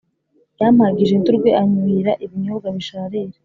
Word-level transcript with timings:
Yampagije 0.59 1.13
indurwe, 1.15 1.49
anyuhira 1.61 2.11
ibinyobwa 2.25 2.67
bisharira. 2.75 3.37